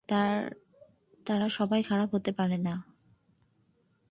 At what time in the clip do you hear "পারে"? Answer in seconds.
2.31-2.57